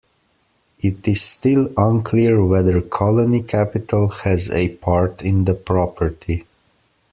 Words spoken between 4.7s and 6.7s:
part in the property.